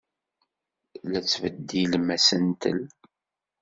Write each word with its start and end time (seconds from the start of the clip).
La 1.11 1.19
tettbeddilem 1.23 2.07
asentel. 2.15 2.79